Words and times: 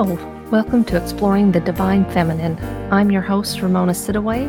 Hello, 0.00 0.14
welcome 0.52 0.84
to 0.84 0.96
Exploring 0.96 1.50
the 1.50 1.58
Divine 1.58 2.08
Feminine. 2.12 2.56
I'm 2.92 3.10
your 3.10 3.20
host, 3.20 3.60
Ramona 3.60 3.90
Sidaway, 3.90 4.46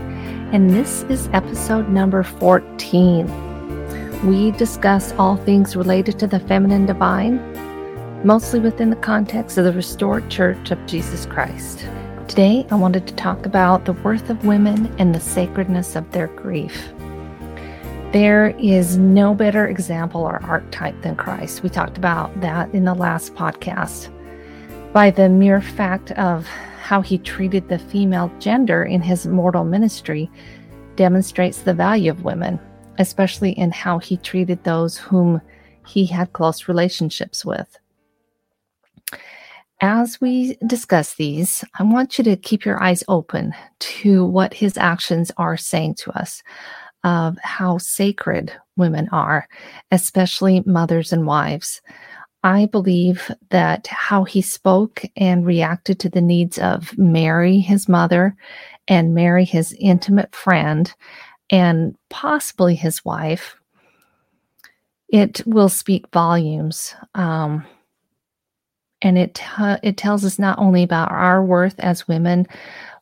and 0.54 0.70
this 0.70 1.02
is 1.10 1.28
episode 1.34 1.90
number 1.90 2.22
14. 2.22 4.28
We 4.28 4.52
discuss 4.52 5.12
all 5.14 5.38
things 5.38 5.76
related 5.76 6.20
to 6.20 6.28
the 6.28 6.40
feminine 6.40 6.86
divine, 6.86 7.42
mostly 8.24 8.60
within 8.60 8.92
the 8.92 8.96
context 8.98 9.58
of 9.58 9.64
the 9.64 9.74
restored 9.74 10.30
church 10.30 10.70
of 10.70 10.86
Jesus 10.86 11.26
Christ. 11.26 11.80
Today, 12.28 12.68
I 12.70 12.76
wanted 12.76 13.08
to 13.08 13.16
talk 13.16 13.48
about 13.48 13.86
the 13.86 13.94
worth 13.94 14.30
of 14.30 14.46
women 14.46 14.96
and 15.00 15.16
the 15.16 15.20
sacredness 15.20 15.96
of 15.96 16.12
their 16.12 16.28
grief. 16.28 16.90
There 18.14 18.50
is 18.60 19.00
no 19.00 19.34
better 19.34 19.68
example 19.68 20.22
or 20.22 20.44
archetype 20.44 21.02
than 21.02 21.16
Christ. 21.16 21.64
We 21.64 21.70
talked 21.70 21.98
about 21.98 22.40
that 22.42 22.72
in 22.72 22.86
the 22.86 22.94
last 22.94 23.34
podcast 23.34 24.12
by 24.94 25.12
the 25.12 25.30
mere 25.30 25.62
fact 25.62 26.12
of 26.14 26.48
how 26.82 27.02
he 27.02 27.20
treated 27.20 27.70
the 27.70 27.78
female 27.78 28.32
gender 28.40 28.84
in 28.84 29.02
his 29.02 29.28
mortal 29.28 29.64
ministry 29.64 30.30
demonstrates 30.96 31.62
the 31.62 31.74
value 31.74 32.10
of 32.10 32.24
women, 32.24 32.60
especially 32.98 33.52
in 33.52 33.72
how 33.72 34.00
he 34.00 34.18
treated 34.18 34.64
those 34.64 34.98
whom 34.98 35.40
he 35.86 36.06
had 36.06 36.34
close 36.34 36.68
relationships 36.68 37.46
with. 37.46 37.78
As 39.82 40.20
we 40.20 40.58
discuss 40.66 41.14
these, 41.16 41.64
I 41.78 41.84
want 41.84 42.18
you 42.18 42.24
to 42.26 42.36
keep 42.36 42.66
your 42.66 42.82
eyes 42.82 43.04
open 43.08 43.54
to 43.80 44.26
what 44.26 44.54
his 44.54 44.76
actions 44.76 45.32
are 45.38 45.56
saying 45.56 45.96
to 45.96 46.12
us 46.20 46.42
of 47.04 47.38
how 47.42 47.78
sacred 47.78 48.52
women 48.76 49.08
are, 49.12 49.48
especially 49.92 50.64
mothers 50.66 51.14
and 51.14 51.26
wives. 51.26 51.82
I 52.44 52.68
believe 52.68 53.30
that 53.50 53.88
how 53.88 54.24
he 54.24 54.42
spoke 54.42 55.04
and 55.18 55.46
reacted 55.46 56.00
to 56.00 56.10
the 56.10 56.22
needs 56.22 56.58
of 56.58 56.98
Mary, 56.98 57.60
his 57.60 57.90
mother, 57.90 58.36
and 58.88 59.14
Mary, 59.14 59.44
his 59.44 59.76
intimate 59.80 60.34
friend, 60.34 60.94
and 61.50 61.96
possibly 62.10 62.76
his 62.76 63.04
wife, 63.04 63.56
it 65.10 65.42
will 65.46 65.70
speak 65.70 66.06
volumes. 66.14 66.96
Um, 67.16 67.66
and 69.02 69.18
it 69.18 69.42
it 69.84 69.98
tells 69.98 70.26
us 70.26 70.40
not 70.40 70.60
only 70.60 70.84
about 70.84 71.12
our 71.12 71.44
worth 71.44 71.80
as 71.80 72.08
women, 72.08 72.48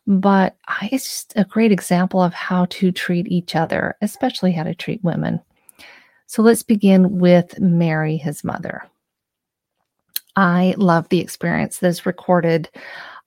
but 0.06 0.56
it's 0.84 1.04
just 1.04 1.34
a 1.36 1.44
great 1.44 1.72
example 1.72 2.22
of 2.22 2.34
how 2.34 2.66
to 2.66 2.92
treat 2.92 3.28
each 3.28 3.56
other, 3.56 3.96
especially 4.02 4.52
how 4.52 4.64
to 4.64 4.76
treat 4.76 5.04
women. 5.04 5.42
So 6.28 6.42
let's 6.42 6.64
begin 6.64 7.20
with 7.20 7.60
Mary, 7.60 8.18
his 8.18 8.44
mother. 8.44 8.84
I 10.38 10.76
love 10.78 11.10
the 11.10 11.20
experience 11.20 11.80
that's 11.80 12.06
recorded 12.06 12.70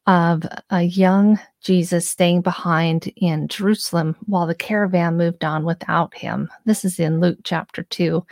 of 0.07 0.45
a 0.71 0.83
young 0.83 1.41
Jesus 1.61 2.09
staying 2.09 2.43
behind 2.43 3.13
in 3.17 3.49
Jerusalem 3.49 4.17
while 4.27 4.47
the 4.47 4.55
caravan 4.55 5.17
moved 5.17 5.45
on 5.45 5.65
without 5.65 6.17
him. 6.17 6.49
This 6.67 6.85
is 6.85 7.01
in 7.01 7.21
Luke 7.21 7.39
chapter 7.43 7.83
2. 7.83 8.25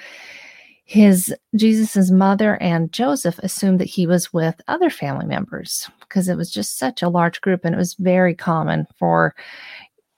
His 0.84 1.34
Jesus's 1.56 2.12
mother 2.12 2.56
and 2.62 2.92
Joseph 2.92 3.38
assumed 3.40 3.80
that 3.80 3.90
he 3.90 4.06
was 4.06 4.32
with 4.32 4.60
other 4.68 4.90
family 4.90 5.26
members 5.26 5.90
because 6.00 6.28
it 6.28 6.36
was 6.36 6.50
just 6.50 6.78
such 6.78 7.02
a 7.02 7.08
large 7.10 7.40
group 7.40 7.64
and 7.64 7.74
it 7.74 7.78
was 7.78 7.94
very 7.94 8.34
common 8.34 8.86
for 8.96 9.34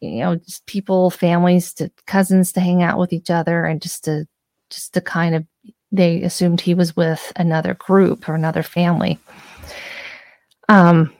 you 0.00 0.20
know 0.20 0.36
just 0.36 0.66
people 0.66 1.10
families 1.10 1.72
to 1.74 1.90
cousins 2.06 2.52
to 2.52 2.60
hang 2.60 2.82
out 2.82 2.98
with 2.98 3.12
each 3.12 3.30
other 3.30 3.64
and 3.64 3.82
just 3.82 4.04
to 4.04 4.26
just 4.68 4.94
to 4.94 5.00
kind 5.00 5.34
of 5.34 5.44
they 5.92 6.22
assumed 6.22 6.60
he 6.60 6.74
was 6.74 6.96
with 6.96 7.32
another 7.36 7.74
group 7.74 8.28
or 8.28 8.34
another 8.34 8.62
family. 8.62 9.18
Um, 10.68 11.12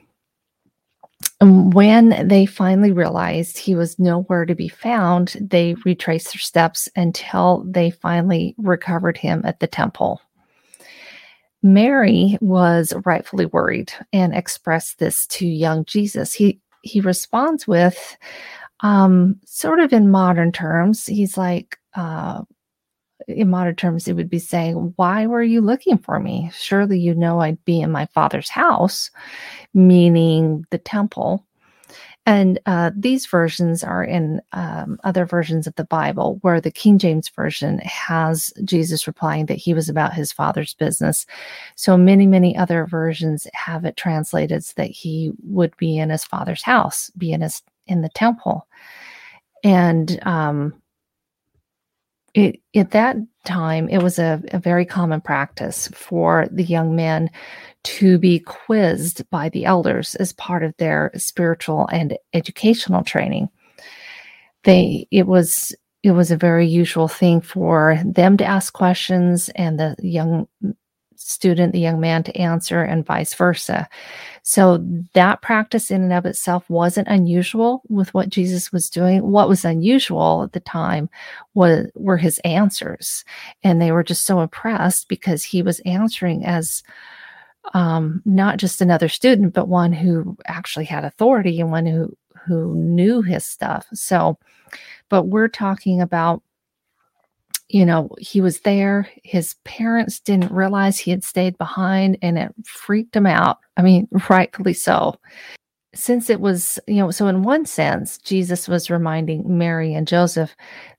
when 1.41 2.27
they 2.27 2.45
finally 2.45 2.91
realized 2.91 3.57
he 3.57 3.75
was 3.75 3.99
nowhere 3.99 4.45
to 4.45 4.55
be 4.55 4.67
found, 4.67 5.35
they 5.39 5.75
retraced 5.85 6.33
their 6.33 6.39
steps 6.39 6.87
until 6.95 7.63
they 7.67 7.89
finally 7.89 8.55
recovered 8.57 9.17
him 9.17 9.41
at 9.43 9.59
the 9.59 9.67
temple. 9.67 10.21
Mary 11.63 12.37
was 12.41 12.93
rightfully 13.05 13.45
worried 13.47 13.91
and 14.13 14.35
expressed 14.35 14.99
this 14.99 15.27
to 15.27 15.45
young 15.45 15.85
Jesus. 15.85 16.33
He 16.33 16.59
he 16.83 16.99
responds 17.01 17.67
with, 17.67 18.17
um, 18.79 19.39
sort 19.45 19.79
of 19.79 19.93
in 19.93 20.09
modern 20.09 20.51
terms, 20.51 21.05
he's 21.05 21.37
like, 21.37 21.77
uh, 21.93 22.41
in 23.27 23.49
modern 23.49 23.75
terms, 23.75 24.07
it 24.07 24.13
would 24.13 24.29
be 24.29 24.39
saying, 24.39 24.93
Why 24.95 25.25
were 25.27 25.43
you 25.43 25.61
looking 25.61 25.97
for 25.97 26.19
me? 26.19 26.51
Surely 26.53 26.99
you 26.99 27.13
know 27.13 27.39
I'd 27.39 27.63
be 27.65 27.81
in 27.81 27.91
my 27.91 28.05
father's 28.07 28.49
house, 28.49 29.11
meaning 29.73 30.65
the 30.71 30.77
temple. 30.77 31.45
And 32.27 32.59
uh, 32.67 32.91
these 32.95 33.25
versions 33.25 33.83
are 33.83 34.03
in 34.03 34.41
um, 34.51 34.99
other 35.03 35.25
versions 35.25 35.65
of 35.65 35.73
the 35.75 35.83
Bible, 35.83 36.37
where 36.41 36.61
the 36.61 36.69
King 36.69 36.99
James 36.99 37.29
Version 37.29 37.79
has 37.79 38.53
Jesus 38.63 39.07
replying 39.07 39.47
that 39.47 39.55
he 39.55 39.73
was 39.73 39.89
about 39.89 40.13
his 40.13 40.31
father's 40.31 40.75
business. 40.75 41.25
So 41.75 41.97
many, 41.97 42.27
many 42.27 42.55
other 42.55 42.85
versions 42.85 43.47
have 43.53 43.85
it 43.85 43.97
translated 43.97 44.63
so 44.63 44.73
that 44.77 44.91
he 44.91 45.31
would 45.43 45.75
be 45.77 45.97
in 45.97 46.11
his 46.11 46.23
father's 46.23 46.61
house, 46.61 47.09
be 47.17 47.31
in 47.31 47.41
his 47.41 47.63
in 47.87 48.01
the 48.01 48.09
temple. 48.09 48.67
And 49.63 50.19
um, 50.23 50.80
it, 52.33 52.61
at 52.75 52.91
that 52.91 53.17
time, 53.45 53.89
it 53.89 54.01
was 54.01 54.19
a, 54.19 54.41
a 54.51 54.59
very 54.59 54.85
common 54.85 55.21
practice 55.21 55.87
for 55.89 56.47
the 56.51 56.63
young 56.63 56.95
men 56.95 57.29
to 57.83 58.17
be 58.17 58.39
quizzed 58.39 59.29
by 59.29 59.49
the 59.49 59.65
elders 59.65 60.15
as 60.15 60.33
part 60.33 60.63
of 60.63 60.75
their 60.77 61.11
spiritual 61.15 61.87
and 61.91 62.17
educational 62.33 63.03
training. 63.03 63.49
They, 64.63 65.07
it 65.11 65.25
was, 65.25 65.75
it 66.03 66.11
was 66.11 66.31
a 66.31 66.37
very 66.37 66.67
usual 66.67 67.07
thing 67.07 67.41
for 67.41 67.99
them 68.05 68.37
to 68.37 68.45
ask 68.45 68.73
questions 68.73 69.49
and 69.55 69.79
the 69.79 69.95
young 69.99 70.47
student, 71.31 71.73
the 71.73 71.79
young 71.79 71.99
man 71.99 72.23
to 72.23 72.37
answer, 72.37 72.83
and 72.83 73.05
vice 73.05 73.33
versa. 73.33 73.87
So 74.43 74.83
that 75.13 75.41
practice 75.41 75.91
in 75.91 76.01
and 76.01 76.13
of 76.13 76.25
itself 76.25 76.69
wasn't 76.69 77.07
unusual 77.07 77.81
with 77.89 78.13
what 78.13 78.29
Jesus 78.29 78.71
was 78.71 78.89
doing. 78.89 79.21
What 79.31 79.49
was 79.49 79.65
unusual 79.65 80.43
at 80.43 80.53
the 80.53 80.59
time 80.59 81.09
was 81.53 81.87
were 81.95 82.17
his 82.17 82.39
answers. 82.39 83.23
And 83.63 83.81
they 83.81 83.91
were 83.91 84.03
just 84.03 84.25
so 84.25 84.41
impressed 84.41 85.07
because 85.07 85.43
he 85.43 85.61
was 85.61 85.79
answering 85.81 86.45
as 86.45 86.83
um, 87.73 88.21
not 88.25 88.57
just 88.57 88.81
another 88.81 89.09
student, 89.09 89.53
but 89.53 89.67
one 89.67 89.93
who 89.93 90.37
actually 90.45 90.85
had 90.85 91.05
authority 91.05 91.59
and 91.59 91.71
one 91.71 91.85
who 91.85 92.15
who 92.47 92.75
knew 92.75 93.21
his 93.21 93.45
stuff. 93.45 93.85
So, 93.93 94.39
but 95.09 95.23
we're 95.27 95.47
talking 95.47 96.01
about 96.01 96.41
you 97.73 97.85
know, 97.85 98.09
he 98.19 98.41
was 98.41 98.59
there. 98.61 99.09
His 99.23 99.55
parents 99.63 100.19
didn't 100.19 100.51
realize 100.51 100.99
he 100.99 101.11
had 101.11 101.23
stayed 101.23 101.57
behind 101.57 102.17
and 102.21 102.37
it 102.37 102.53
freaked 102.65 103.15
him 103.15 103.25
out. 103.25 103.59
I 103.77 103.81
mean, 103.81 104.07
rightfully 104.29 104.73
so. 104.73 105.15
Since 105.93 106.29
it 106.29 106.39
was, 106.39 106.79
you 106.87 106.97
know, 106.97 107.11
so 107.11 107.27
in 107.27 107.43
one 107.43 107.65
sense, 107.65 108.17
Jesus 108.17 108.67
was 108.67 108.89
reminding 108.89 109.57
Mary 109.57 109.93
and 109.93 110.07
Joseph 110.07 110.55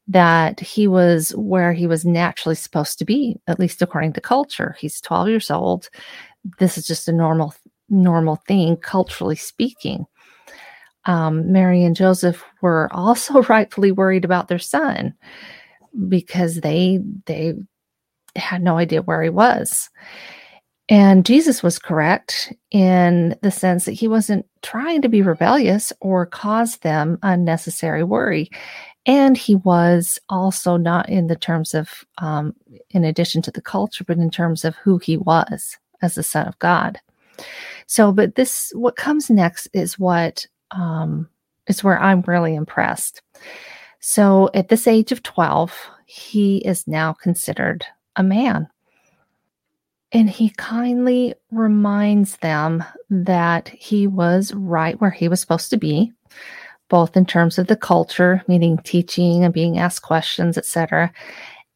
that 0.08 0.60
he 0.60 0.86
was 0.88 1.30
where 1.36 1.72
he 1.72 1.86
was 1.86 2.04
naturally 2.04 2.56
supposed 2.56 2.98
to 2.98 3.04
be, 3.04 3.38
at 3.46 3.58
least 3.58 3.80
according 3.80 4.14
to 4.14 4.20
culture. 4.20 4.76
He's 4.78 5.00
12 5.00 5.28
years 5.28 5.50
old. 5.50 5.88
This 6.58 6.76
is 6.76 6.86
just 6.86 7.08
a 7.08 7.12
normal, 7.12 7.54
normal 7.88 8.36
thing, 8.48 8.76
culturally 8.76 9.36
speaking. 9.36 10.06
Um, 11.04 11.50
Mary 11.50 11.84
and 11.84 11.96
Joseph 11.96 12.44
were 12.60 12.88
also 12.92 13.42
rightfully 13.48 13.92
worried 13.92 14.24
about 14.24 14.48
their 14.48 14.58
son 14.58 15.14
because 16.08 16.60
they 16.60 17.00
they 17.26 17.54
had 18.36 18.62
no 18.62 18.78
idea 18.78 19.02
where 19.02 19.22
he 19.22 19.28
was. 19.28 19.90
And 20.88 21.24
Jesus 21.24 21.62
was 21.62 21.78
correct 21.78 22.52
in 22.70 23.36
the 23.42 23.50
sense 23.50 23.84
that 23.84 23.92
he 23.92 24.08
wasn't 24.08 24.46
trying 24.62 25.00
to 25.02 25.08
be 25.08 25.22
rebellious 25.22 25.92
or 26.00 26.26
cause 26.26 26.78
them 26.78 27.18
unnecessary 27.22 28.02
worry. 28.02 28.50
And 29.06 29.36
he 29.36 29.56
was 29.56 30.18
also 30.28 30.76
not 30.76 31.08
in 31.08 31.28
the 31.28 31.36
terms 31.36 31.74
of, 31.74 32.04
um, 32.18 32.54
in 32.90 33.04
addition 33.04 33.42
to 33.42 33.50
the 33.50 33.62
culture, 33.62 34.04
but 34.04 34.18
in 34.18 34.30
terms 34.30 34.64
of 34.64 34.76
who 34.76 34.98
he 34.98 35.16
was 35.16 35.78
as 36.02 36.14
the 36.14 36.22
Son 36.22 36.46
of 36.46 36.58
God. 36.58 37.00
So, 37.86 38.12
but 38.12 38.34
this, 38.34 38.70
what 38.74 38.96
comes 38.96 39.30
next 39.30 39.68
is 39.72 39.98
what 39.98 40.46
um, 40.72 41.28
is 41.68 41.82
where 41.82 42.00
I'm 42.00 42.22
really 42.26 42.54
impressed. 42.54 43.22
So 44.04 44.50
at 44.52 44.68
this 44.68 44.88
age 44.88 45.12
of 45.12 45.22
12, 45.22 45.72
he 46.06 46.58
is 46.58 46.88
now 46.88 47.12
considered 47.12 47.86
a 48.16 48.22
man. 48.24 48.68
And 50.10 50.28
he 50.28 50.50
kindly 50.50 51.34
reminds 51.52 52.36
them 52.38 52.84
that 53.08 53.68
he 53.68 54.08
was 54.08 54.52
right 54.54 55.00
where 55.00 55.12
he 55.12 55.28
was 55.28 55.40
supposed 55.40 55.70
to 55.70 55.76
be, 55.76 56.12
both 56.88 57.16
in 57.16 57.24
terms 57.24 57.58
of 57.58 57.68
the 57.68 57.76
culture, 57.76 58.42
meaning 58.48 58.76
teaching 58.78 59.44
and 59.44 59.54
being 59.54 59.78
asked 59.78 60.02
questions, 60.02 60.58
etc., 60.58 61.12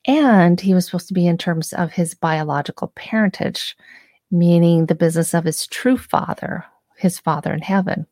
and 0.08 0.61
he 0.61 0.75
was 0.75 0.87
supposed 0.87 1.08
to 1.08 1.14
be 1.14 1.26
in 1.26 1.38
terms 1.38 1.73
of 1.73 1.93
his 1.93 2.14
biological 2.14 2.93
parentage, 2.94 3.76
meaning 4.31 4.87
the 4.87 4.94
business 4.94 5.34
of 5.34 5.44
his 5.44 5.67
true 5.67 5.96
father, 5.96 6.64
his 6.96 7.19
father 7.19 7.52
in 7.52 7.61
heaven. 7.61 8.06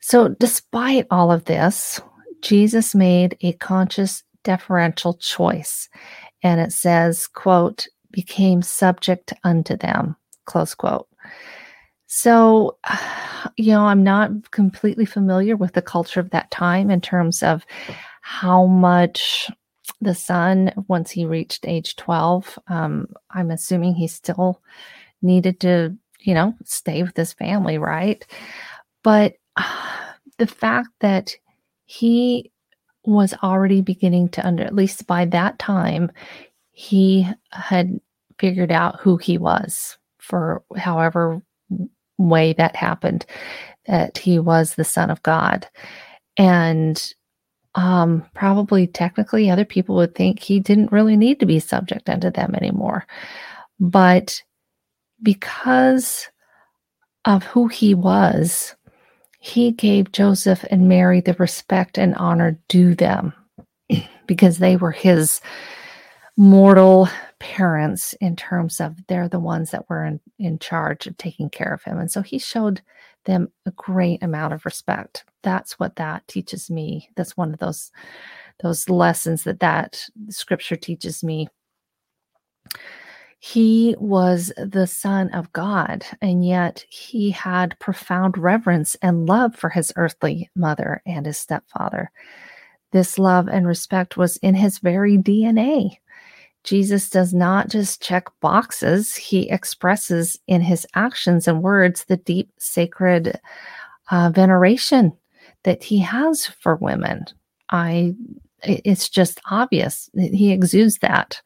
So, 0.00 0.28
despite 0.28 1.06
all 1.10 1.32
of 1.32 1.46
this, 1.46 2.00
Jesus 2.42 2.94
made 2.94 3.36
a 3.40 3.52
conscious 3.54 4.22
deferential 4.44 5.14
choice. 5.14 5.88
And 6.42 6.60
it 6.60 6.72
says, 6.72 7.26
quote, 7.26 7.86
became 8.12 8.62
subject 8.62 9.32
unto 9.44 9.76
them, 9.76 10.16
close 10.44 10.74
quote. 10.74 11.08
So, 12.06 12.78
you 13.56 13.72
know, 13.72 13.86
I'm 13.86 14.02
not 14.02 14.50
completely 14.52 15.04
familiar 15.04 15.56
with 15.56 15.72
the 15.72 15.82
culture 15.82 16.20
of 16.20 16.30
that 16.30 16.50
time 16.50 16.90
in 16.90 17.00
terms 17.00 17.42
of 17.42 17.66
how 18.22 18.66
much 18.66 19.50
the 20.00 20.14
son, 20.14 20.72
once 20.88 21.10
he 21.10 21.24
reached 21.24 21.66
age 21.66 21.96
12, 21.96 22.58
um, 22.68 23.08
I'm 23.30 23.50
assuming 23.50 23.94
he 23.94 24.08
still 24.08 24.62
needed 25.22 25.60
to, 25.60 25.96
you 26.20 26.34
know, 26.34 26.54
stay 26.64 27.02
with 27.02 27.16
his 27.16 27.32
family, 27.32 27.78
right? 27.78 28.24
But 29.02 29.34
uh, 29.56 29.64
the 30.38 30.46
fact 30.46 30.88
that 31.00 31.34
he 31.86 32.52
was 33.04 33.34
already 33.42 33.80
beginning 33.80 34.28
to 34.30 34.46
under, 34.46 34.64
at 34.64 34.74
least 34.74 35.06
by 35.06 35.24
that 35.26 35.58
time, 35.58 36.10
he 36.72 37.26
had 37.52 38.00
figured 38.38 38.72
out 38.72 39.00
who 39.00 39.16
he 39.16 39.38
was 39.38 39.96
for 40.18 40.62
however 40.76 41.40
way 42.18 42.52
that 42.52 42.76
happened, 42.76 43.24
that 43.86 44.18
he 44.18 44.38
was 44.38 44.74
the 44.74 44.84
Son 44.84 45.10
of 45.10 45.22
God. 45.22 45.68
And 46.36 47.14
um, 47.76 48.24
probably 48.34 48.86
technically 48.86 49.48
other 49.48 49.64
people 49.64 49.94
would 49.96 50.14
think 50.14 50.40
he 50.40 50.60
didn't 50.60 50.92
really 50.92 51.16
need 51.16 51.40
to 51.40 51.46
be 51.46 51.60
subject 51.60 52.08
unto 52.08 52.30
them 52.30 52.54
anymore. 52.54 53.06
But 53.78 54.42
because 55.22 56.28
of 57.24 57.44
who 57.44 57.68
he 57.68 57.94
was, 57.94 58.74
he 59.46 59.70
gave 59.70 60.10
Joseph 60.10 60.64
and 60.72 60.88
Mary 60.88 61.20
the 61.20 61.34
respect 61.34 61.98
and 61.98 62.16
honor 62.16 62.58
due 62.66 62.96
them 62.96 63.32
because 64.26 64.58
they 64.58 64.76
were 64.76 64.90
his 64.90 65.40
mortal 66.36 67.08
parents 67.38 68.12
in 68.14 68.34
terms 68.34 68.80
of 68.80 69.06
they're 69.06 69.28
the 69.28 69.38
ones 69.38 69.70
that 69.70 69.88
were 69.88 70.04
in, 70.04 70.20
in 70.40 70.58
charge 70.58 71.06
of 71.06 71.16
taking 71.16 71.48
care 71.48 71.72
of 71.72 71.84
him. 71.84 71.96
And 71.96 72.10
so 72.10 72.22
he 72.22 72.40
showed 72.40 72.82
them 73.24 73.52
a 73.66 73.70
great 73.70 74.20
amount 74.20 74.52
of 74.52 74.64
respect. 74.64 75.24
That's 75.44 75.78
what 75.78 75.94
that 75.94 76.26
teaches 76.26 76.68
me. 76.68 77.08
That's 77.14 77.36
one 77.36 77.52
of 77.52 77.60
those 77.60 77.92
those 78.62 78.88
lessons 78.88 79.44
that 79.44 79.60
that 79.60 80.02
scripture 80.28 80.76
teaches 80.76 81.22
me. 81.22 81.48
He 83.38 83.94
was 83.98 84.52
the 84.56 84.86
son 84.86 85.28
of 85.30 85.52
God, 85.52 86.04
and 86.20 86.44
yet 86.44 86.84
he 86.88 87.30
had 87.30 87.78
profound 87.78 88.38
reverence 88.38 88.96
and 89.02 89.28
love 89.28 89.54
for 89.54 89.68
his 89.68 89.92
earthly 89.96 90.50
mother 90.56 91.02
and 91.06 91.26
his 91.26 91.38
stepfather. 91.38 92.10
This 92.92 93.18
love 93.18 93.48
and 93.48 93.66
respect 93.66 94.16
was 94.16 94.36
in 94.38 94.54
his 94.54 94.78
very 94.78 95.18
DNA. 95.18 95.98
Jesus 96.64 97.10
does 97.10 97.32
not 97.32 97.68
just 97.68 98.02
check 98.02 98.26
boxes, 98.40 99.14
he 99.14 99.48
expresses 99.50 100.38
in 100.48 100.60
his 100.62 100.86
actions 100.94 101.46
and 101.46 101.62
words 101.62 102.04
the 102.04 102.16
deep 102.16 102.50
sacred 102.58 103.38
uh, 104.10 104.30
veneration 104.34 105.12
that 105.62 105.84
he 105.84 105.98
has 105.98 106.46
for 106.46 106.76
women. 106.76 107.24
I 107.70 108.14
it's 108.62 109.08
just 109.08 109.40
obvious. 109.50 110.10
He 110.14 110.50
exudes 110.50 110.98
that. 110.98 111.40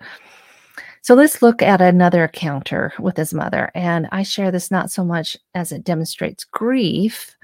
So 1.02 1.14
let's 1.14 1.42
look 1.42 1.62
at 1.62 1.80
another 1.80 2.24
encounter 2.24 2.92
with 2.98 3.16
his 3.16 3.32
mother. 3.32 3.70
And 3.74 4.08
I 4.12 4.22
share 4.22 4.50
this 4.50 4.70
not 4.70 4.90
so 4.90 5.04
much 5.04 5.36
as 5.54 5.72
it 5.72 5.84
demonstrates 5.84 6.44
grief. 6.44 7.36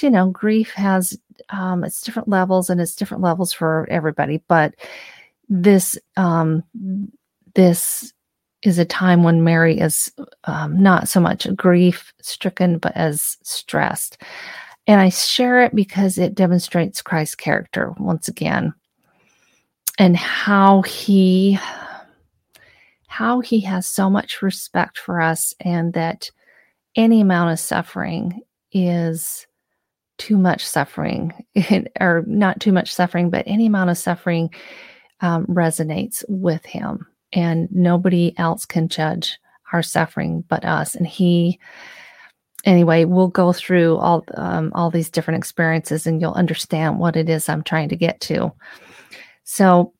You 0.00 0.10
know, 0.10 0.30
grief 0.30 0.72
has 0.72 1.18
um, 1.50 1.84
its 1.84 2.00
different 2.00 2.28
levels 2.28 2.70
and 2.70 2.80
it's 2.80 2.96
different 2.96 3.22
levels 3.22 3.52
for 3.52 3.86
everybody. 3.90 4.42
But 4.48 4.74
this 5.48 5.98
um, 6.16 6.64
this 7.54 8.12
is 8.62 8.78
a 8.78 8.84
time 8.84 9.22
when 9.22 9.44
Mary 9.44 9.78
is 9.78 10.10
um, 10.44 10.82
not 10.82 11.06
so 11.08 11.20
much 11.20 11.46
grief 11.54 12.14
stricken, 12.22 12.78
but 12.78 12.96
as 12.96 13.36
stressed. 13.42 14.20
And 14.86 15.00
I 15.00 15.10
share 15.10 15.62
it 15.62 15.74
because 15.74 16.18
it 16.18 16.34
demonstrates 16.34 17.02
Christ's 17.02 17.34
character 17.34 17.92
once 17.98 18.26
again 18.26 18.74
and 19.98 20.16
how 20.16 20.82
he 20.82 21.58
how 23.14 23.38
he 23.38 23.60
has 23.60 23.86
so 23.86 24.10
much 24.10 24.42
respect 24.42 24.98
for 24.98 25.20
us 25.20 25.54
and 25.60 25.92
that 25.92 26.28
any 26.96 27.20
amount 27.20 27.52
of 27.52 27.60
suffering 27.60 28.40
is 28.72 29.46
too 30.18 30.36
much 30.36 30.66
suffering 30.66 31.32
or 32.00 32.24
not 32.26 32.58
too 32.58 32.72
much 32.72 32.92
suffering 32.92 33.30
but 33.30 33.44
any 33.46 33.66
amount 33.66 33.88
of 33.88 33.96
suffering 33.96 34.50
um, 35.20 35.46
resonates 35.46 36.24
with 36.28 36.66
him. 36.66 37.06
And 37.32 37.68
nobody 37.70 38.36
else 38.36 38.64
can 38.64 38.88
judge 38.88 39.38
our 39.72 39.82
suffering 39.82 40.42
but 40.48 40.64
us. 40.64 40.96
And 40.96 41.06
he 41.06 41.60
anyway 42.64 43.04
we'll 43.04 43.28
go 43.28 43.52
through 43.52 43.96
all 43.98 44.24
um, 44.34 44.72
all 44.74 44.90
these 44.90 45.08
different 45.08 45.38
experiences 45.38 46.04
and 46.04 46.20
you'll 46.20 46.32
understand 46.32 46.98
what 46.98 47.14
it 47.14 47.28
is 47.28 47.48
i'm 47.48 47.62
trying 47.62 47.90
to 47.90 47.96
get 47.96 48.20
to. 48.22 48.52
So 49.44 49.94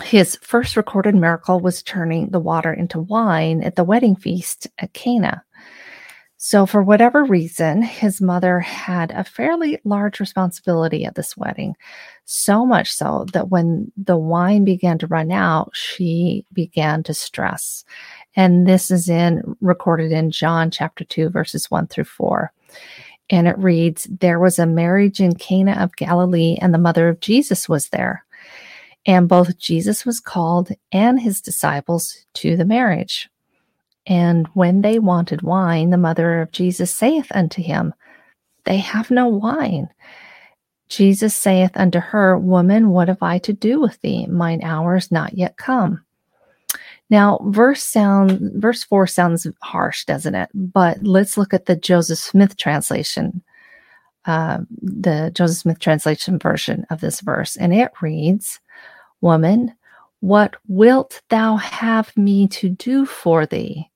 his 0.00 0.36
first 0.36 0.76
recorded 0.76 1.14
miracle 1.14 1.60
was 1.60 1.82
turning 1.82 2.30
the 2.30 2.40
water 2.40 2.72
into 2.72 3.00
wine 3.00 3.62
at 3.62 3.76
the 3.76 3.84
wedding 3.84 4.16
feast 4.16 4.66
at 4.78 4.92
Cana. 4.94 5.44
So, 6.38 6.66
for 6.66 6.82
whatever 6.82 7.22
reason, 7.22 7.82
his 7.82 8.20
mother 8.20 8.58
had 8.58 9.12
a 9.12 9.22
fairly 9.22 9.78
large 9.84 10.18
responsibility 10.18 11.04
at 11.04 11.14
this 11.14 11.36
wedding. 11.36 11.76
So 12.24 12.66
much 12.66 12.92
so 12.92 13.26
that 13.32 13.50
when 13.50 13.92
the 13.96 14.16
wine 14.16 14.64
began 14.64 14.98
to 14.98 15.06
run 15.06 15.30
out, 15.30 15.70
she 15.72 16.44
began 16.52 17.04
to 17.04 17.14
stress. 17.14 17.84
And 18.34 18.66
this 18.66 18.90
is 18.90 19.08
in 19.08 19.56
recorded 19.60 20.10
in 20.10 20.32
John 20.32 20.72
chapter 20.72 21.04
2, 21.04 21.28
verses 21.28 21.70
1 21.70 21.86
through 21.86 22.04
4. 22.04 22.52
And 23.30 23.46
it 23.46 23.58
reads 23.58 24.08
There 24.10 24.40
was 24.40 24.58
a 24.58 24.66
marriage 24.66 25.20
in 25.20 25.36
Cana 25.36 25.72
of 25.72 25.94
Galilee, 25.94 26.58
and 26.60 26.74
the 26.74 26.78
mother 26.78 27.08
of 27.08 27.20
Jesus 27.20 27.68
was 27.68 27.90
there. 27.90 28.24
And 29.06 29.28
both 29.28 29.58
Jesus 29.58 30.06
was 30.06 30.20
called 30.20 30.70
and 30.92 31.20
his 31.20 31.40
disciples 31.40 32.24
to 32.34 32.56
the 32.56 32.64
marriage. 32.64 33.28
And 34.06 34.48
when 34.54 34.82
they 34.82 34.98
wanted 34.98 35.42
wine, 35.42 35.90
the 35.90 35.96
mother 35.96 36.40
of 36.40 36.52
Jesus 36.52 36.94
saith 36.94 37.26
unto 37.34 37.62
him, 37.62 37.94
They 38.64 38.78
have 38.78 39.10
no 39.10 39.28
wine. 39.28 39.88
Jesus 40.88 41.34
saith 41.34 41.70
unto 41.74 41.98
her, 41.98 42.36
Woman, 42.38 42.90
what 42.90 43.08
have 43.08 43.22
I 43.22 43.38
to 43.38 43.52
do 43.52 43.80
with 43.80 44.00
thee? 44.02 44.26
Mine 44.26 44.62
hour 44.62 44.96
is 44.96 45.10
not 45.10 45.34
yet 45.34 45.56
come. 45.56 46.04
Now, 47.08 47.40
verse 47.44 47.82
sound 47.82 48.40
verse 48.54 48.84
4 48.84 49.06
sounds 49.06 49.46
harsh, 49.60 50.04
doesn't 50.04 50.34
it? 50.34 50.48
But 50.54 51.02
let's 51.02 51.36
look 51.36 51.52
at 51.52 51.66
the 51.66 51.76
Joseph 51.76 52.18
Smith 52.18 52.56
translation, 52.56 53.42
uh, 54.24 54.60
the 54.80 55.30
Joseph 55.34 55.58
Smith 55.58 55.78
translation 55.78 56.38
version 56.38 56.86
of 56.90 57.00
this 57.00 57.20
verse. 57.20 57.56
And 57.56 57.74
it 57.74 57.92
reads, 58.00 58.60
Woman, 59.22 59.72
what 60.20 60.56
wilt 60.68 61.22
thou 61.30 61.56
have 61.56 62.14
me 62.16 62.46
to 62.48 62.68
do 62.68 63.06
for 63.06 63.46
thee? 63.46 63.90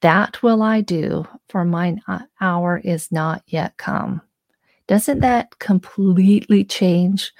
That 0.00 0.42
will 0.42 0.62
I 0.62 0.80
do, 0.80 1.26
for 1.48 1.64
mine 1.64 2.02
hour 2.40 2.80
is 2.82 3.12
not 3.12 3.42
yet 3.46 3.76
come. 3.76 4.20
Doesn't 4.86 5.20
that 5.20 5.58
completely 5.58 6.64
change 6.64 7.32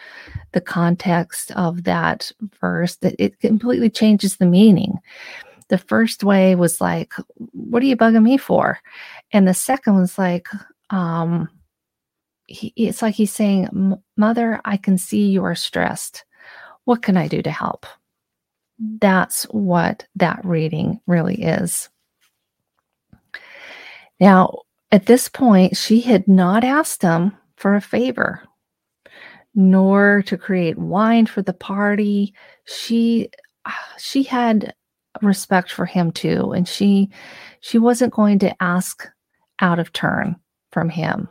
the 0.53 0.61
context 0.61 1.51
of 1.53 1.85
that 1.85 2.31
verse? 2.61 2.97
That 2.97 3.15
it 3.19 3.41
completely 3.41 3.89
changes 3.91 4.37
the 4.37 4.47
meaning. 4.47 4.99
The 5.69 5.79
first 5.79 6.25
way 6.25 6.55
was 6.55 6.81
like, 6.81 7.15
What 7.37 7.83
are 7.83 7.87
you 7.87 7.97
bugging 7.97 8.23
me 8.23 8.37
for? 8.37 8.79
And 9.33 9.49
the 9.49 9.55
second 9.55 9.97
was 9.97 10.19
like, 10.19 10.49
um, 10.91 11.49
he, 12.47 12.73
it's 12.77 13.03
like 13.03 13.15
he's 13.15 13.33
saying, 13.33 13.99
Mother, 14.17 14.61
I 14.65 14.77
can 14.77 14.99
see 14.99 15.27
you 15.29 15.45
are 15.45 15.55
stressed. 15.55 16.25
What 16.89 17.03
can 17.03 17.19
I 17.19 17.29
do 17.29 17.43
to 17.43 17.51
help? 17.51 17.85
That's 18.79 19.43
what 19.51 20.07
that 20.17 20.41
reading 20.43 21.03
really 21.07 21.43
is. 21.43 21.91
Now, 24.19 24.61
at 24.91 25.05
this 25.05 25.29
point, 25.29 25.77
she 25.77 26.01
had 26.01 26.27
not 26.27 26.65
asked 26.65 27.03
him 27.03 27.37
for 27.57 27.75
a 27.75 27.83
favor, 27.83 28.43
nor 29.55 30.23
to 30.29 30.39
create 30.39 30.79
wine 30.79 31.27
for 31.27 31.43
the 31.43 31.53
party. 31.53 32.33
She 32.65 33.29
she 33.99 34.23
had 34.23 34.73
respect 35.21 35.71
for 35.71 35.85
him 35.85 36.11
too, 36.11 36.53
and 36.53 36.67
she 36.67 37.11
she 37.61 37.77
wasn't 37.79 38.15
going 38.15 38.39
to 38.39 38.63
ask 38.63 39.07
out 39.61 39.79
of 39.79 39.93
turn 39.93 40.37
from 40.73 40.89
him. 40.89 41.29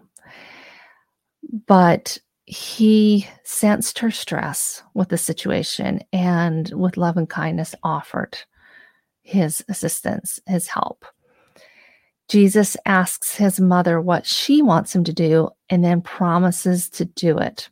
But 1.66 2.20
he 2.48 3.28
sensed 3.44 4.00
her 4.00 4.10
stress 4.10 4.82
with 4.94 5.10
the 5.10 5.18
situation 5.18 6.00
and 6.14 6.72
with 6.74 6.96
love 6.96 7.18
and 7.18 7.30
kindness 7.30 7.76
offered 7.84 8.38
his 9.22 9.64
assistance, 9.68 10.40
his 10.48 10.70
help. 10.70 11.06
Jesus 12.30 12.78
asks 12.86 13.36
his 13.36 13.60
mother 13.60 14.00
what 14.00 14.26
she 14.26 14.62
wants 14.62 14.96
him 14.96 15.04
to 15.04 15.14
do 15.14 15.50
and 15.70 15.84
then 15.84 16.02
promises 16.02 16.90
to 16.92 17.04
do 17.04 17.38
it. 17.38 17.70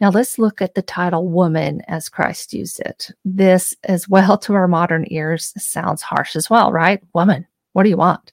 Now 0.00 0.10
let's 0.10 0.38
look 0.38 0.62
at 0.62 0.74
the 0.74 0.82
title 0.82 1.28
woman 1.28 1.82
as 1.88 2.08
Christ 2.08 2.52
used 2.52 2.78
it. 2.78 3.10
This, 3.24 3.74
as 3.82 4.08
well 4.08 4.38
to 4.42 4.54
our 4.54 4.68
modern 4.68 5.06
ears, 5.10 5.52
sounds 5.58 6.02
harsh 6.02 6.36
as 6.36 6.48
well, 6.48 6.70
right? 6.70 7.02
Woman, 7.14 7.48
what 7.72 7.82
do 7.82 7.88
you 7.88 7.96
want? 7.96 8.30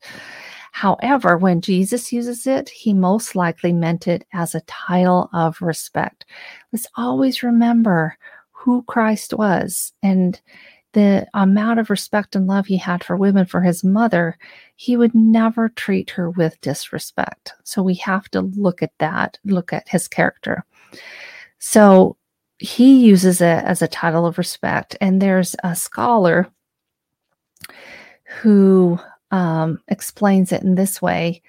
However, 0.76 1.38
when 1.38 1.62
Jesus 1.62 2.12
uses 2.12 2.46
it, 2.46 2.68
he 2.68 2.94
most 2.94 3.34
likely 3.34 3.72
meant 3.72 4.10
it 4.10 4.28
as 4.34 4.54
a 4.54 4.60
title 4.68 5.30
of 5.32 5.62
respect. 5.62 6.26
Let's 6.74 6.86
always 6.98 7.42
remember 7.42 8.18
who 8.52 8.84
Christ 8.84 9.34
was 9.34 9.94
and 10.04 10.38
the 10.92 11.28
amount 11.34 11.80
of 11.80 11.90
respect 11.90 12.36
and 12.36 12.46
love 12.46 12.66
he 12.66 12.76
had 12.76 13.06
for 13.06 13.16
women, 13.16 13.46
for 13.46 13.62
his 13.62 13.86
mother, 13.86 14.38
he 14.76 14.98
would 14.98 15.16
never 15.16 15.70
treat 15.70 16.10
her 16.10 16.30
with 16.32 16.60
disrespect. 16.60 17.54
So 17.64 17.82
we 17.82 17.96
have 17.96 18.28
to 18.32 18.42
look 18.42 18.84
at 18.84 18.92
that, 19.00 19.40
look 19.46 19.72
at 19.72 19.88
his 19.88 20.10
character. 20.10 20.66
So 21.58 22.18
he 22.58 23.00
uses 23.00 23.40
it 23.40 23.64
as 23.64 23.82
a 23.82 23.88
title 23.88 24.26
of 24.26 24.38
respect. 24.38 24.98
And 25.00 25.22
there's 25.22 25.56
a 25.64 25.74
scholar 25.74 26.50
who 28.42 29.00
um, 29.36 29.82
explains 29.90 30.54
it 30.54 30.64
in 30.64 30.76
this 30.76 31.02
way. 31.02 31.42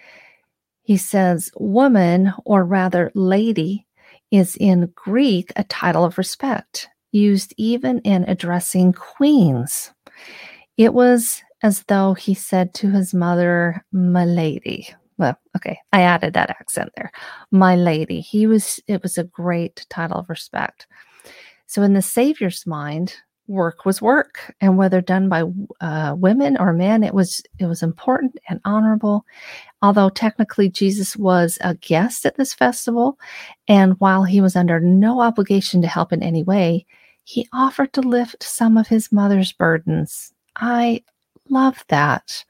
He 0.82 0.96
says, 0.96 1.52
Woman, 1.56 2.32
or 2.44 2.64
rather, 2.64 3.12
lady, 3.14 3.86
is 4.32 4.56
in 4.56 4.92
Greek 4.96 5.52
a 5.54 5.62
title 5.62 6.04
of 6.04 6.18
respect, 6.18 6.88
used 7.12 7.54
even 7.56 8.00
in 8.00 8.24
addressing 8.24 8.92
queens. 8.92 9.92
It 10.76 10.94
was 10.94 11.44
as 11.62 11.84
though 11.84 12.14
he 12.14 12.34
said 12.34 12.74
to 12.74 12.90
his 12.90 13.14
mother, 13.14 13.84
My 13.92 14.24
lady, 14.24 14.88
well, 15.16 15.38
okay, 15.56 15.78
I 15.92 16.02
added 16.02 16.34
that 16.34 16.50
accent 16.50 16.90
there. 16.96 17.12
My 17.52 17.76
lady. 17.76 18.20
He 18.20 18.48
was, 18.48 18.80
it 18.88 19.00
was 19.00 19.16
a 19.16 19.24
great 19.24 19.86
title 19.88 20.18
of 20.18 20.28
respect. 20.28 20.88
So, 21.68 21.82
in 21.82 21.94
the 21.94 22.02
Savior's 22.02 22.66
mind, 22.66 23.14
work 23.48 23.84
was 23.84 24.02
work, 24.02 24.54
and 24.60 24.76
whether 24.76 25.00
done 25.00 25.28
by 25.28 25.44
uh, 25.80 26.14
women 26.16 26.56
or 26.58 26.72
men, 26.72 27.02
it 27.02 27.14
was 27.14 27.42
it 27.58 27.66
was 27.66 27.82
important 27.82 28.36
and 28.48 28.60
honorable. 28.64 29.24
Although 29.82 30.08
technically 30.08 30.68
Jesus 30.68 31.16
was 31.16 31.58
a 31.60 31.74
guest 31.74 32.26
at 32.26 32.36
this 32.36 32.54
festival, 32.54 33.18
and 33.68 33.98
while 34.00 34.24
he 34.24 34.40
was 34.40 34.56
under 34.56 34.80
no 34.80 35.20
obligation 35.20 35.82
to 35.82 35.88
help 35.88 36.12
in 36.12 36.22
any 36.22 36.42
way, 36.42 36.86
he 37.24 37.48
offered 37.52 37.92
to 37.94 38.00
lift 38.00 38.42
some 38.42 38.76
of 38.76 38.88
his 38.88 39.10
mother's 39.12 39.52
burdens. 39.52 40.32
I 40.56 41.02
love 41.48 41.84
that. 41.88 42.44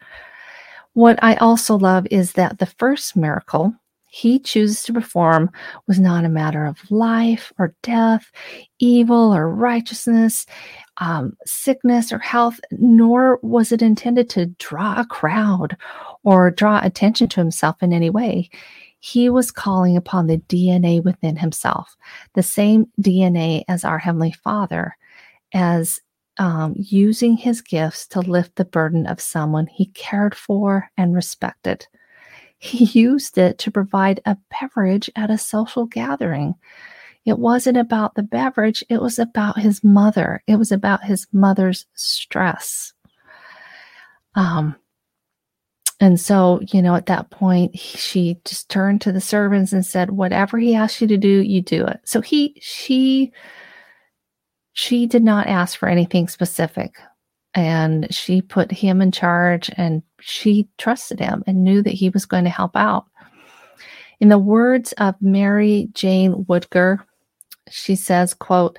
What 0.92 1.18
I 1.22 1.34
also 1.36 1.76
love 1.76 2.06
is 2.10 2.32
that 2.32 2.58
the 2.58 2.66
first 2.66 3.16
miracle 3.16 3.74
he 4.08 4.38
chooses 4.38 4.82
to 4.84 4.92
perform 4.92 5.50
was 5.86 5.98
not 5.98 6.24
a 6.24 6.28
matter 6.28 6.64
of 6.64 6.90
life 6.90 7.52
or 7.58 7.74
death, 7.82 8.30
evil 8.78 9.34
or 9.34 9.50
righteousness, 9.50 10.46
um, 10.98 11.36
sickness 11.44 12.12
or 12.12 12.18
health, 12.18 12.60
nor 12.70 13.38
was 13.42 13.72
it 13.72 13.82
intended 13.82 14.30
to 14.30 14.46
draw 14.58 14.98
a 14.98 15.06
crowd 15.06 15.76
or 16.22 16.50
draw 16.50 16.80
attention 16.82 17.28
to 17.28 17.40
himself 17.40 17.82
in 17.82 17.92
any 17.92 18.10
way. 18.10 18.48
He 19.00 19.28
was 19.28 19.50
calling 19.50 19.96
upon 19.96 20.26
the 20.26 20.38
DNA 20.38 21.02
within 21.04 21.36
himself, 21.36 21.96
the 22.34 22.42
same 22.42 22.86
DNA 23.00 23.64
as 23.68 23.84
our 23.84 23.98
Heavenly 23.98 24.32
Father, 24.32 24.96
as 25.52 26.00
um, 26.38 26.74
using 26.76 27.36
his 27.36 27.60
gifts 27.60 28.06
to 28.08 28.20
lift 28.20 28.56
the 28.56 28.64
burden 28.64 29.06
of 29.06 29.20
someone 29.20 29.66
he 29.66 29.86
cared 29.86 30.34
for 30.34 30.90
and 30.96 31.14
respected. 31.14 31.86
He 32.58 32.84
used 32.84 33.38
it 33.38 33.58
to 33.58 33.70
provide 33.70 34.20
a 34.24 34.36
beverage 34.60 35.10
at 35.16 35.30
a 35.30 35.38
social 35.38 35.86
gathering. 35.86 36.54
It 37.24 37.38
wasn't 37.38 37.76
about 37.76 38.14
the 38.14 38.22
beverage, 38.22 38.84
it 38.88 39.00
was 39.02 39.18
about 39.18 39.58
his 39.58 39.82
mother. 39.82 40.42
It 40.46 40.56
was 40.56 40.70
about 40.72 41.04
his 41.04 41.26
mother's 41.32 41.86
stress. 41.94 42.92
Um, 44.36 44.76
and 45.98 46.20
so, 46.20 46.60
you 46.72 46.82
know, 46.82 46.94
at 46.94 47.06
that 47.06 47.30
point, 47.30 47.74
he, 47.74 47.96
she 47.96 48.38
just 48.44 48.68
turned 48.68 49.00
to 49.00 49.12
the 49.12 49.20
servants 49.20 49.72
and 49.72 49.84
said, 49.84 50.10
"Whatever 50.10 50.58
he 50.58 50.74
asks 50.74 51.00
you 51.00 51.08
to 51.08 51.16
do, 51.16 51.40
you 51.42 51.62
do 51.62 51.86
it." 51.86 52.00
So 52.04 52.20
he, 52.20 52.56
she 52.60 53.32
she 54.74 55.06
did 55.06 55.24
not 55.24 55.46
ask 55.46 55.78
for 55.78 55.88
anything 55.88 56.28
specific. 56.28 56.96
And 57.56 58.06
she 58.14 58.42
put 58.42 58.70
him 58.70 59.02
in 59.02 59.10
charge 59.10 59.70
and 59.76 60.02
she 60.20 60.68
trusted 60.78 61.18
him 61.18 61.42
and 61.46 61.64
knew 61.64 61.82
that 61.82 61.94
he 61.94 62.10
was 62.10 62.26
going 62.26 62.44
to 62.44 62.50
help 62.50 62.76
out. 62.76 63.06
In 64.20 64.28
the 64.28 64.38
words 64.38 64.92
of 64.92 65.14
Mary 65.20 65.88
Jane 65.92 66.44
Woodger, 66.46 67.04
she 67.70 67.96
says, 67.96 68.34
quote, 68.34 68.78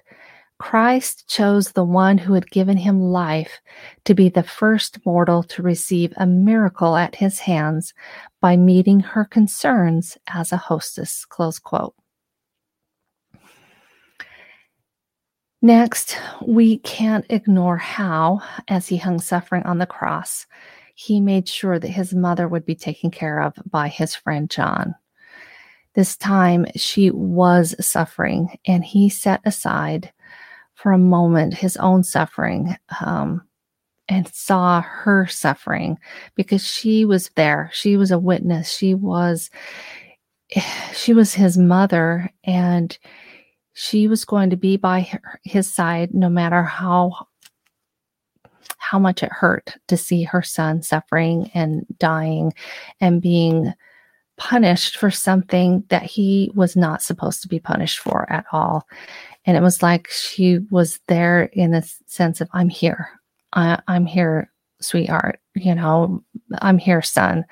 Christ 0.59 1.27
chose 1.27 1.71
the 1.71 1.83
one 1.83 2.17
who 2.17 2.33
had 2.33 2.49
given 2.49 2.77
him 2.77 2.99
life 3.01 3.59
to 4.05 4.15
be 4.15 4.29
the 4.29 4.43
first 4.43 5.05
mortal 5.05 5.43
to 5.43 5.61
receive 5.61 6.13
a 6.17 6.25
miracle 6.25 6.95
at 6.95 7.15
his 7.15 7.39
hands 7.39 7.93
by 8.41 8.57
meeting 8.57 8.99
her 8.99 9.25
concerns 9.25 10.17
as 10.27 10.51
a 10.51 10.57
hostess. 10.57 11.25
Close 11.25 11.59
quote. 11.59 11.93
Next, 15.61 16.17
we 16.45 16.77
can't 16.79 17.25
ignore 17.29 17.77
how, 17.77 18.41
as 18.67 18.87
he 18.87 18.97
hung 18.97 19.19
suffering 19.19 19.63
on 19.63 19.79
the 19.79 19.87
cross, 19.87 20.45
he 20.93 21.19
made 21.19 21.47
sure 21.47 21.79
that 21.79 21.87
his 21.87 22.13
mother 22.13 22.47
would 22.47 22.65
be 22.65 22.75
taken 22.75 23.09
care 23.09 23.41
of 23.41 23.53
by 23.65 23.87
his 23.87 24.13
friend 24.13 24.49
John. 24.49 24.95
This 25.95 26.15
time 26.15 26.67
she 26.75 27.09
was 27.09 27.75
suffering, 27.83 28.57
and 28.67 28.85
he 28.85 29.09
set 29.09 29.41
aside 29.45 30.13
for 30.75 30.91
a 30.91 30.97
moment 30.99 31.55
his 31.55 31.75
own 31.77 32.03
suffering 32.03 32.77
um, 33.03 33.41
and 34.07 34.27
saw 34.33 34.81
her 34.81 35.25
suffering 35.25 35.97
because 36.35 36.65
she 36.65 37.03
was 37.03 37.29
there. 37.35 37.71
She 37.73 37.97
was 37.97 38.11
a 38.11 38.19
witness. 38.19 38.69
She 38.69 38.93
was 38.93 39.49
she 40.93 41.13
was 41.13 41.33
his 41.33 41.57
mother 41.57 42.31
and 42.43 42.95
she 43.79 44.07
was 44.07 44.25
going 44.25 44.49
to 44.49 44.57
be 44.57 44.75
by 44.75 45.01
her, 45.01 45.39
his 45.43 45.71
side 45.71 46.11
no 46.11 46.29
matter 46.29 46.63
how 46.63 47.27
how 48.79 48.97
much 48.97 49.21
it 49.21 49.31
hurt 49.31 49.75
to 49.87 49.95
see 49.95 50.23
her 50.23 50.41
son 50.41 50.81
suffering 50.81 51.51
and 51.53 51.85
dying 51.99 52.53
and 53.01 53.21
being 53.21 53.71
punished 54.37 54.97
for 54.97 55.11
something 55.11 55.83
that 55.89 56.01
he 56.01 56.51
was 56.55 56.75
not 56.75 57.03
supposed 57.03 57.43
to 57.43 57.47
be 57.47 57.59
punished 57.59 57.99
for 57.99 58.25
at 58.31 58.45
all. 58.51 58.87
And 59.45 59.55
it 59.55 59.61
was 59.61 59.83
like 59.83 60.09
she 60.09 60.59
was 60.71 60.99
there 61.07 61.43
in 61.43 61.69
the 61.69 61.87
sense 62.07 62.41
of, 62.41 62.49
I'm 62.53 62.69
here. 62.69 63.09
I, 63.53 63.79
I'm 63.87 64.07
here, 64.07 64.51
sweetheart. 64.81 65.39
You 65.55 65.75
know, 65.75 66.23
I'm 66.61 66.79
here, 66.79 67.03
son. 67.03 67.45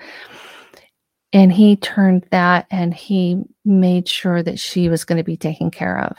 And 1.35 1.51
he 1.51 1.75
turned 1.75 2.25
that 2.31 2.65
and 2.71 2.93
he 2.93 3.43
made 3.65 4.07
sure 4.07 4.41
that 4.41 4.57
she 4.57 4.87
was 4.87 5.03
going 5.03 5.17
to 5.17 5.23
be 5.23 5.35
taken 5.35 5.69
care 5.69 5.99
of. 5.99 6.17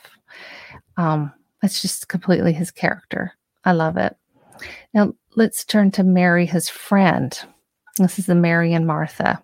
Um, 0.99 1.33
that's 1.63 1.81
just 1.81 2.09
completely 2.09 2.53
his 2.53 2.71
character. 2.71 3.33
I 3.65 3.73
love 3.73 3.97
it. 3.97 4.15
Now 4.93 5.15
let's 5.35 5.65
turn 5.65 5.91
to 5.93 6.05
Mary, 6.05 6.45
his 6.45 6.69
friend. 6.69 7.37
This 7.97 8.19
is 8.19 8.27
the 8.27 8.35
Mary 8.35 8.75
and 8.75 8.87
Martha. 8.87 9.43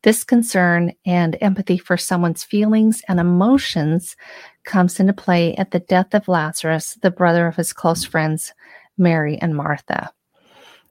This 0.00 0.24
concern 0.24 0.94
and 1.04 1.36
empathy 1.42 1.76
for 1.76 1.98
someone's 1.98 2.42
feelings 2.42 3.02
and 3.08 3.20
emotions 3.20 4.16
comes 4.64 4.98
into 4.98 5.12
play 5.12 5.54
at 5.56 5.72
the 5.72 5.80
death 5.80 6.14
of 6.14 6.26
Lazarus, 6.26 6.96
the 7.02 7.10
brother 7.10 7.46
of 7.46 7.56
his 7.56 7.74
close 7.74 8.02
friends, 8.02 8.54
Mary 8.96 9.36
and 9.36 9.54
Martha. 9.54 10.10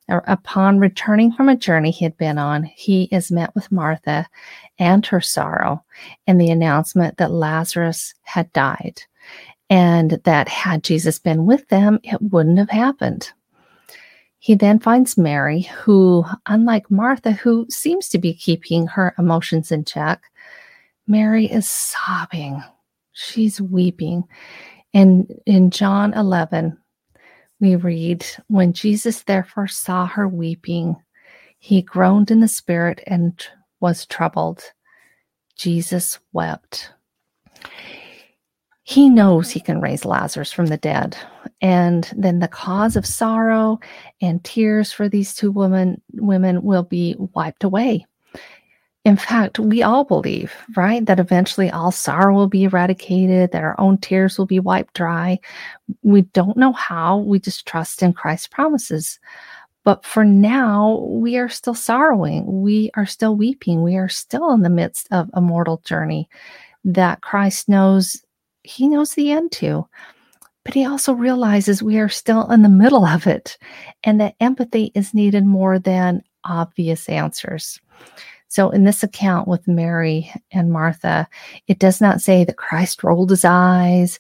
Upon 0.08 0.78
returning 0.78 1.32
from 1.32 1.50
a 1.50 1.56
journey 1.56 1.90
he 1.90 2.06
had 2.06 2.18
been 2.18 2.38
on, 2.38 2.64
he 2.64 3.06
is 3.06 3.32
met 3.32 3.56
with 3.56 3.72
Martha 3.72 4.28
and 4.78 5.04
her 5.08 5.20
sorrow 5.20 5.84
and 6.28 6.40
the 6.40 6.52
announcement 6.52 7.18
that 7.18 7.32
Lazarus 7.32 8.14
had 8.22 8.54
died, 8.54 9.02
and 9.70 10.12
that 10.24 10.48
had 10.48 10.84
Jesus 10.84 11.18
been 11.18 11.48
with 11.48 11.68
them, 11.70 12.00
it 12.04 12.22
wouldn't 12.22 12.60
have 12.60 12.70
happened. 12.70 13.32
He 14.38 14.54
then 14.54 14.78
finds 14.78 15.18
Mary, 15.18 15.62
who, 15.62 16.24
unlike 16.46 16.92
Martha, 16.92 17.32
who 17.32 17.66
seems 17.72 18.08
to 18.10 18.20
be 18.20 18.32
keeping 18.32 18.86
her 18.86 19.16
emotions 19.18 19.72
in 19.72 19.86
check, 19.86 20.22
Mary 21.08 21.48
is 21.48 21.68
sobbing. 21.68 22.64
She's 23.14 23.60
weeping. 23.60 24.24
And 24.94 25.34
in 25.48 25.72
John 25.72 26.14
11, 26.14 26.78
we 27.66 27.76
read, 27.76 28.26
When 28.48 28.74
Jesus 28.74 29.24
therefore 29.24 29.68
saw 29.68 30.06
her 30.06 30.28
weeping, 30.28 30.96
he 31.58 31.82
groaned 31.82 32.30
in 32.30 32.40
the 32.40 32.48
spirit 32.48 33.02
and 33.08 33.44
was 33.80 34.06
troubled. 34.06 34.64
Jesus 35.58 36.20
wept. 36.32 36.92
He 38.84 39.10
knows 39.10 39.50
he 39.50 39.60
can 39.60 39.82
raise 39.82 40.06
Lazarus 40.06 40.52
from 40.52 40.68
the 40.68 40.78
dead. 40.78 41.18
and 41.62 42.12
then 42.16 42.40
the 42.40 42.48
cause 42.48 42.96
of 42.96 43.06
sorrow 43.06 43.80
and 44.22 44.44
tears 44.44 44.92
for 44.92 45.08
these 45.10 45.34
two 45.34 45.52
women 45.52 46.02
women 46.14 46.62
will 46.62 46.84
be 46.84 47.16
wiped 47.34 47.64
away 47.64 48.06
in 49.06 49.16
fact 49.16 49.60
we 49.60 49.84
all 49.84 50.04
believe 50.04 50.52
right 50.76 51.06
that 51.06 51.20
eventually 51.20 51.70
all 51.70 51.92
sorrow 51.92 52.34
will 52.36 52.48
be 52.48 52.64
eradicated 52.64 53.52
that 53.52 53.64
our 53.64 53.80
own 53.80 53.98
tears 54.00 54.38
will 54.38 54.48
be 54.48 54.60
wiped 54.60 54.96
dry. 54.96 55.40
We 56.02 56.24
don't 56.24 56.58
know 56.58 56.74
how 56.74 57.20
we 57.20 57.40
just 57.40 57.66
trust 57.66 58.04
in 58.04 58.14
christ's 58.14 58.48
promises. 58.48 59.20
But 59.84 60.04
for 60.04 60.26
now 60.26 61.06
we 61.08 61.38
are 61.38 61.50
still 61.50 61.76
sorrowing 61.76 62.64
we 62.64 62.90
are 62.96 63.06
still 63.06 63.36
weeping 63.36 63.84
we 63.84 63.96
are 63.96 64.10
still 64.10 64.52
in 64.52 64.64
the 64.64 64.70
midst 64.70 65.08
of 65.12 65.30
a 65.34 65.42
mortal 65.42 65.82
journey 65.86 66.28
that 66.84 67.22
christ 67.22 67.70
knows 67.70 68.26
he 68.64 68.88
knows 68.88 69.14
the 69.14 69.32
end 69.32 69.52
to. 69.54 69.88
But 70.64 70.74
he 70.74 70.86
also 70.86 71.14
realizes 71.14 71.84
we 71.84 72.00
are 72.00 72.10
still 72.10 72.50
in 72.52 72.64
the 72.64 72.70
middle 72.70 73.06
of 73.06 73.28
it 73.28 73.60
and 74.04 74.20
that 74.20 74.36
empathy 74.40 74.92
is 74.96 75.14
needed 75.14 75.46
more 75.46 75.78
than 75.78 76.24
obvious 76.44 77.08
answers. 77.08 77.80
So, 78.56 78.70
in 78.70 78.86
this 78.86 79.04
account 79.04 79.50
with 79.50 79.68
Mary 79.68 80.32
and 80.50 80.72
Martha, 80.72 81.28
it 81.68 81.78
does 81.78 82.00
not 82.00 82.22
say 82.22 82.46
that 82.46 82.56
Christ 82.56 83.04
rolled 83.04 83.30
his 83.30 83.44
eyes 83.44 84.18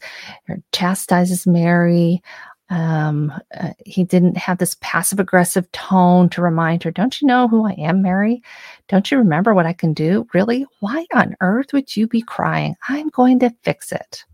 or 0.49 0.57
chastises 0.73 1.47
Mary. 1.47 2.21
Um, 2.69 3.31
uh, 3.57 3.69
he 3.85 4.03
didn't 4.03 4.35
have 4.35 4.57
this 4.57 4.75
passive 4.81 5.21
aggressive 5.21 5.71
tone 5.71 6.27
to 6.31 6.41
remind 6.41 6.83
her, 6.83 6.91
Don't 6.91 7.21
you 7.21 7.29
know 7.29 7.47
who 7.47 7.65
I 7.65 7.75
am, 7.77 8.01
Mary? 8.01 8.43
Don't 8.89 9.09
you 9.09 9.17
remember 9.19 9.53
what 9.53 9.65
I 9.65 9.71
can 9.71 9.93
do? 9.93 10.27
Really? 10.33 10.65
Why 10.81 11.05
on 11.13 11.37
earth 11.39 11.71
would 11.71 11.95
you 11.95 12.05
be 12.05 12.21
crying? 12.21 12.75
I'm 12.89 13.07
going 13.07 13.39
to 13.39 13.55
fix 13.63 13.93
it. 13.93 14.25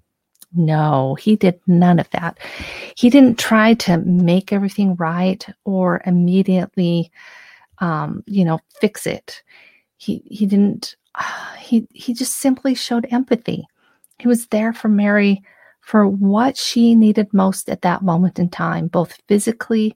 No, 0.56 1.14
he 1.14 1.36
did 1.36 1.60
none 1.68 2.00
of 2.00 2.10
that. 2.10 2.40
He 2.98 3.12
didn't 3.12 3.38
try 3.38 3.76
to 3.76 4.00
make 4.00 4.52
everything 4.52 4.96
right 4.96 5.46
or 5.64 6.02
immediately, 6.08 7.12
um, 7.78 8.24
you 8.26 8.46
know, 8.46 8.60
fix 8.80 9.06
it. 9.06 9.44
He 10.02 10.24
he 10.26 10.46
didn't. 10.46 10.96
He 11.60 11.88
he 11.94 12.14
just 12.14 12.38
simply 12.40 12.76
showed 12.76 13.08
empathy. 13.12 13.66
He 14.20 14.28
was 14.28 14.48
there 14.48 14.74
for 14.74 14.90
Mary 14.90 15.42
for 15.80 16.06
what 16.06 16.58
she 16.58 16.96
needed 16.96 17.34
most 17.34 17.70
at 17.70 17.84
that 17.84 18.02
moment 18.02 18.40
in 18.40 18.50
time, 18.50 18.88
both 18.88 19.18
physically 19.30 19.96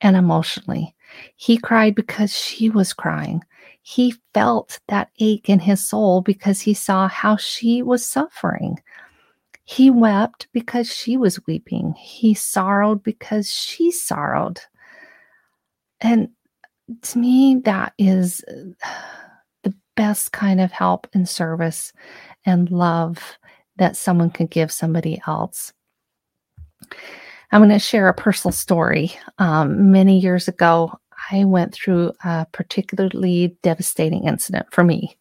and 0.00 0.14
emotionally. 0.14 0.94
He 1.34 1.56
cried 1.58 1.96
because 1.96 2.32
she 2.32 2.70
was 2.70 2.92
crying. 2.92 3.42
He 3.82 4.14
felt 4.34 4.78
that 4.86 5.10
ache 5.18 5.48
in 5.48 5.58
his 5.58 5.84
soul 5.84 6.20
because 6.20 6.60
he 6.60 6.74
saw 6.74 7.08
how 7.08 7.36
she 7.36 7.82
was 7.82 8.06
suffering. 8.06 8.78
He 9.64 9.90
wept 9.90 10.46
because 10.52 10.88
she 10.94 11.16
was 11.16 11.44
weeping. 11.46 11.94
He 11.98 12.34
sorrowed 12.34 13.02
because 13.02 13.50
she 13.50 13.90
sorrowed. 13.90 14.60
And 16.00 16.28
to 17.02 17.18
me, 17.18 17.62
that 17.64 17.94
is 17.98 18.44
best 19.96 20.32
kind 20.32 20.60
of 20.60 20.70
help 20.72 21.08
and 21.12 21.28
service 21.28 21.92
and 22.44 22.70
love 22.70 23.38
that 23.76 23.96
someone 23.96 24.30
could 24.30 24.50
give 24.50 24.70
somebody 24.70 25.20
else. 25.26 25.72
I'm 27.52 27.60
going 27.60 27.70
to 27.70 27.78
share 27.78 28.08
a 28.08 28.14
personal 28.14 28.52
story. 28.52 29.12
Um, 29.38 29.90
many 29.92 30.18
years 30.18 30.48
ago, 30.48 30.92
I 31.30 31.44
went 31.44 31.74
through 31.74 32.12
a 32.24 32.46
particularly 32.52 33.56
devastating 33.62 34.24
incident 34.24 34.66
for 34.70 34.84
me. 34.84 35.16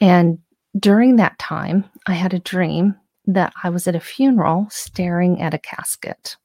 And 0.00 0.38
during 0.78 1.16
that 1.16 1.38
time, 1.38 1.84
I 2.06 2.14
had 2.14 2.34
a 2.34 2.38
dream 2.38 2.94
that 3.26 3.52
I 3.62 3.70
was 3.70 3.86
at 3.86 3.96
a 3.96 4.00
funeral 4.00 4.66
staring 4.70 5.40
at 5.40 5.54
a 5.54 5.58
casket. 5.58 6.36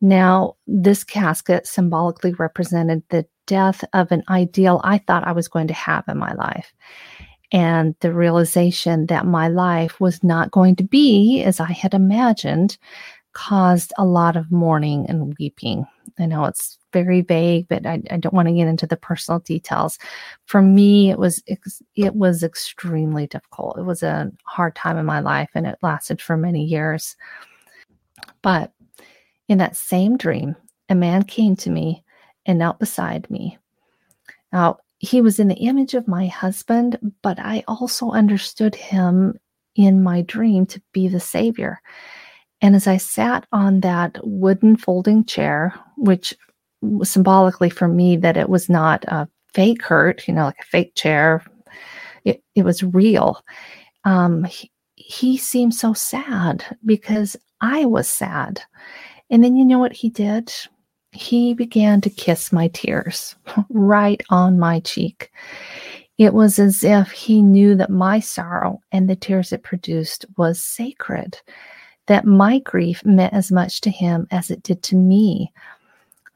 Now, 0.00 0.56
this 0.66 1.04
casket 1.04 1.66
symbolically 1.66 2.34
represented 2.34 3.02
the 3.08 3.26
death 3.46 3.84
of 3.92 4.10
an 4.12 4.22
ideal 4.28 4.80
I 4.84 4.98
thought 4.98 5.26
I 5.26 5.32
was 5.32 5.48
going 5.48 5.68
to 5.68 5.74
have 5.74 6.04
in 6.08 6.18
my 6.18 6.32
life. 6.34 6.72
And 7.52 7.94
the 8.00 8.12
realization 8.12 9.06
that 9.06 9.24
my 9.24 9.48
life 9.48 10.00
was 10.00 10.22
not 10.24 10.50
going 10.50 10.76
to 10.76 10.84
be 10.84 11.42
as 11.44 11.60
I 11.60 11.72
had 11.72 11.94
imagined 11.94 12.76
caused 13.36 13.92
a 13.98 14.04
lot 14.04 14.34
of 14.34 14.50
mourning 14.50 15.04
and 15.10 15.36
weeping. 15.38 15.86
I 16.18 16.24
know 16.24 16.46
it's 16.46 16.78
very 16.94 17.20
vague, 17.20 17.68
but 17.68 17.84
I, 17.84 18.00
I 18.10 18.16
don't 18.16 18.32
want 18.32 18.48
to 18.48 18.54
get 18.54 18.66
into 18.66 18.86
the 18.86 18.96
personal 18.96 19.40
details. 19.40 19.98
For 20.46 20.62
me, 20.62 21.10
it 21.10 21.18
was 21.18 21.42
it 21.94 22.14
was 22.14 22.42
extremely 22.42 23.26
difficult. 23.26 23.78
It 23.78 23.82
was 23.82 24.02
a 24.02 24.32
hard 24.44 24.74
time 24.74 24.96
in 24.96 25.04
my 25.04 25.20
life, 25.20 25.50
and 25.54 25.66
it 25.66 25.78
lasted 25.82 26.22
for 26.22 26.38
many 26.38 26.64
years. 26.64 27.14
But 28.40 28.72
in 29.48 29.58
that 29.58 29.76
same 29.76 30.16
dream, 30.16 30.56
a 30.88 30.94
man 30.94 31.22
came 31.22 31.56
to 31.56 31.70
me 31.70 32.02
and 32.46 32.58
knelt 32.58 32.78
beside 32.78 33.28
me. 33.30 33.58
Now, 34.52 34.78
he 34.98 35.20
was 35.20 35.38
in 35.38 35.48
the 35.48 35.56
image 35.56 35.94
of 35.94 36.08
my 36.08 36.26
husband, 36.26 36.98
but 37.22 37.38
I 37.38 37.64
also 37.68 38.12
understood 38.12 38.74
him 38.74 39.38
in 39.74 40.02
my 40.02 40.22
dream 40.22 40.64
to 40.66 40.80
be 40.92 41.08
the 41.08 41.20
Savior. 41.20 41.80
And 42.62 42.74
as 42.74 42.86
I 42.86 42.96
sat 42.96 43.46
on 43.52 43.80
that 43.80 44.18
wooden 44.22 44.76
folding 44.76 45.24
chair, 45.24 45.74
which 45.98 46.34
was 46.80 47.10
symbolically 47.10 47.68
for 47.68 47.88
me 47.88 48.16
that 48.16 48.36
it 48.36 48.48
was 48.48 48.68
not 48.68 49.04
a 49.04 49.28
fake 49.52 49.82
hurt, 49.82 50.26
you 50.26 50.34
know, 50.34 50.44
like 50.44 50.60
a 50.60 50.64
fake 50.66 50.94
chair. 50.94 51.44
It, 52.24 52.42
it 52.54 52.64
was 52.64 52.82
real. 52.82 53.42
Um, 54.04 54.44
he, 54.44 54.70
he 54.94 55.36
seemed 55.36 55.74
so 55.74 55.92
sad 55.92 56.64
because 56.84 57.36
I 57.60 57.84
was 57.84 58.08
sad. 58.08 58.62
And 59.30 59.44
then 59.44 59.56
you 59.56 59.64
know 59.64 59.78
what 59.78 59.92
he 59.92 60.08
did? 60.08 60.52
He 61.16 61.54
began 61.54 62.02
to 62.02 62.10
kiss 62.10 62.52
my 62.52 62.68
tears 62.68 63.36
right 63.70 64.22
on 64.28 64.58
my 64.58 64.80
cheek. 64.80 65.32
It 66.18 66.34
was 66.34 66.58
as 66.58 66.84
if 66.84 67.10
he 67.10 67.40
knew 67.42 67.74
that 67.76 67.88
my 67.88 68.20
sorrow 68.20 68.80
and 68.92 69.08
the 69.08 69.16
tears 69.16 69.50
it 69.50 69.62
produced 69.62 70.26
was 70.36 70.60
sacred, 70.60 71.40
that 72.06 72.26
my 72.26 72.58
grief 72.58 73.02
meant 73.04 73.32
as 73.32 73.50
much 73.50 73.80
to 73.82 73.90
him 73.90 74.26
as 74.30 74.50
it 74.50 74.62
did 74.62 74.82
to 74.84 74.96
me. 74.96 75.52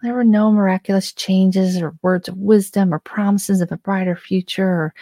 There 0.02 0.14
were 0.14 0.24
no 0.24 0.50
miraculous 0.50 1.12
changes 1.12 1.80
or 1.80 1.94
words 2.00 2.26
of 2.28 2.38
wisdom 2.38 2.94
or 2.94 3.00
promises 3.00 3.60
of 3.60 3.70
a 3.70 3.76
brighter 3.76 4.16
future 4.16 4.66
or 4.66 4.94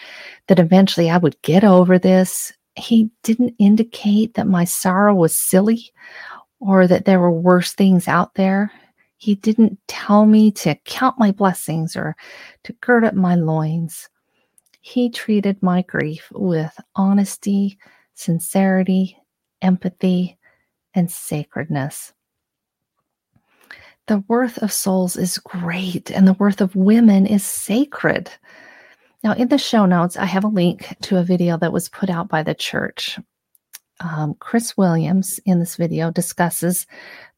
that 0.48 0.58
eventually 0.58 1.08
I 1.08 1.18
would 1.18 1.40
get 1.42 1.62
over 1.62 2.00
this. 2.00 2.52
He 2.74 3.10
didn't 3.22 3.54
indicate 3.60 4.34
that 4.34 4.48
my 4.48 4.64
sorrow 4.64 5.14
was 5.14 5.38
silly 5.38 5.92
or 6.58 6.88
that 6.88 7.04
there 7.04 7.20
were 7.20 7.30
worse 7.30 7.74
things 7.74 8.08
out 8.08 8.34
there. 8.34 8.72
He 9.18 9.35
didn't 9.35 9.78
tell 9.88 10.26
me 10.26 10.52
to 10.52 10.76
count 10.85 11.18
my 11.18 11.33
blessings 11.33 11.96
or 11.96 12.16
to 12.64 12.72
gird 12.74 13.04
up 13.04 13.14
my 13.14 13.35
loins. 13.35 14.09
He 14.81 15.11
treated 15.11 15.62
my 15.62 15.83
grief 15.83 16.28
with 16.33 16.72
honesty, 16.94 17.78
sincerity, 18.14 19.18
empathy, 19.61 20.38
and 20.94 21.11
sacredness. 21.11 22.12
The 24.07 24.24
worth 24.28 24.59
of 24.59 24.72
souls 24.72 25.16
is 25.16 25.37
great 25.37 26.11
and 26.11 26.26
the 26.26 26.33
worth 26.35 26.61
of 26.61 26.74
women 26.76 27.26
is 27.26 27.44
sacred. 27.44 28.31
Now, 29.24 29.33
in 29.33 29.48
the 29.48 29.59
show 29.59 29.85
notes, 29.85 30.16
I 30.16 30.26
have 30.26 30.44
a 30.44 30.48
link 30.48 30.96
to 31.02 31.18
a 31.18 31.24
video 31.24 31.57
that 31.59 31.72
was 31.72 31.88
put 31.88 32.09
out 32.09 32.28
by 32.28 32.44
the 32.44 32.54
church. 32.54 33.18
Um, 34.00 34.34
Chris 34.38 34.76
Williams 34.76 35.40
in 35.44 35.58
this 35.58 35.76
video 35.76 36.11
discusses 36.11 36.87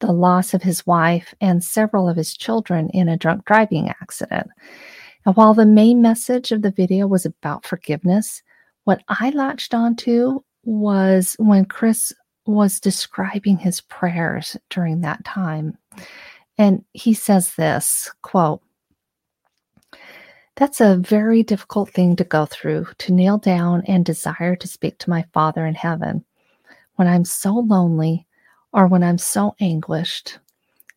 the 0.01 0.13
loss 0.13 0.53
of 0.53 0.63
his 0.63 0.87
wife 0.87 1.35
and 1.41 1.65
several 1.65 2.09
of 2.09 2.17
his 2.17 2.37
children 2.37 2.91
in 2.91 3.09
a 3.09 3.17
drunk 3.17 3.45
driving 3.47 3.89
accident. 3.89 4.49
And 5.25 5.37
while 5.37 5.55
the 5.55 5.67
main 5.67 6.03
message 6.03 6.53
of 6.53 6.63
the 6.63 6.71
video 6.71 7.07
was 7.07 7.25
about 7.25 7.67
forgiveness, 7.67 8.43
what 8.85 9.03
I 9.09 9.31
latched 9.31 9.75
onto 9.75 10.41
was 10.65 11.35
when 11.39 11.65
Chris 11.65 12.13
was 12.47 12.81
describing 12.81 13.59
his 13.59 13.81
prayers 13.81 14.57
during 14.69 15.01
that 15.01 15.25
time. 15.25 15.79
And 16.59 16.85
he 16.93 17.15
says 17.15 17.55
this 17.55 18.11
quote, 18.23 18.61
that's 20.57 20.81
a 20.81 20.97
very 20.97 21.43
difficult 21.43 21.91
thing 21.91 22.17
to 22.17 22.25
go 22.25 22.45
through 22.45 22.87
to 22.99 23.13
kneel 23.13 23.39
down 23.39 23.83
and 23.87 24.05
desire 24.05 24.57
to 24.57 24.69
speak 24.69 24.99
to 24.99 25.11
my 25.11 25.25
Father 25.33 25.65
in 25.65 25.75
heaven. 25.75 26.25
When 27.01 27.09
I'm 27.09 27.25
so 27.25 27.55
lonely 27.55 28.27
or 28.75 28.87
when 28.87 29.03
I'm 29.03 29.17
so 29.17 29.55
anguished, 29.59 30.39